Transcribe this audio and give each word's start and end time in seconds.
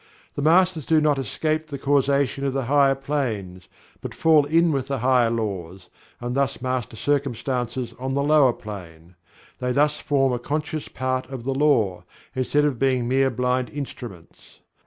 The 0.33 0.41
Masters 0.41 0.87
do 0.87 0.99
not 0.99 1.19
escape 1.19 1.67
the 1.67 1.77
Causation 1.77 2.43
of 2.43 2.53
the 2.53 2.65
higher 2.65 2.95
planes, 2.95 3.67
but 4.01 4.15
fall 4.15 4.45
in 4.45 4.71
with 4.71 4.87
the 4.87 4.97
higher 4.97 5.29
laws, 5.29 5.89
and 6.19 6.33
thus 6.35 6.59
master 6.59 6.97
circumstances 6.97 7.93
on 7.99 8.15
the 8.15 8.23
lower 8.23 8.51
plane. 8.53 9.13
They 9.59 9.71
thus 9.73 9.99
form 9.99 10.33
a 10.33 10.39
conscious 10.39 10.87
part 10.87 11.27
of 11.29 11.43
the 11.43 11.53
Law, 11.53 12.03
instead 12.33 12.65
of 12.65 12.79
being 12.79 13.07
mere 13.07 13.29
blind 13.29 13.69
instruments. 13.69 14.61